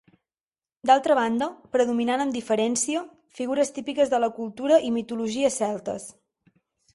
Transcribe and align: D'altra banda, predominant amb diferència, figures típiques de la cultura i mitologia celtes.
D'altra 0.89 1.17
banda, 1.19 1.49
predominant 1.77 2.23
amb 2.25 2.33
diferència, 2.37 3.03
figures 3.41 3.71
típiques 3.77 4.13
de 4.15 4.21
la 4.25 4.31
cultura 4.39 4.81
i 4.89 4.91
mitologia 4.97 5.53
celtes. 5.59 6.11